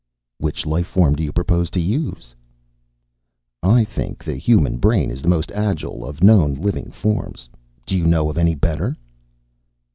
[0.39, 2.33] "Which life form do you propose to use?"
[3.61, 7.47] "I think the human brain is the most agile of known living forms.
[7.85, 8.97] Do you know of any better?"